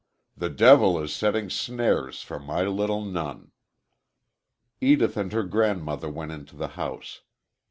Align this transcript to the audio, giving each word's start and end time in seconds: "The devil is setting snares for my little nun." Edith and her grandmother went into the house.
"The 0.35 0.49
devil 0.49 0.99
is 0.99 1.13
setting 1.13 1.51
snares 1.51 2.23
for 2.23 2.39
my 2.39 2.63
little 2.65 3.05
nun." 3.05 3.51
Edith 4.79 5.15
and 5.15 5.31
her 5.31 5.43
grandmother 5.43 6.09
went 6.09 6.31
into 6.31 6.55
the 6.55 6.69
house. 6.69 7.21